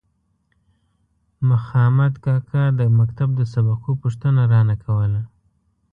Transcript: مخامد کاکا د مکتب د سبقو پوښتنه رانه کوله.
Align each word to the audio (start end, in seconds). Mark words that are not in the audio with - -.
مخامد 1.49 2.13
کاکا 2.25 2.63
د 2.79 2.81
مکتب 2.99 3.29
د 3.39 3.41
سبقو 3.53 3.91
پوښتنه 4.01 4.41
رانه 4.51 4.75
کوله. 4.83 5.21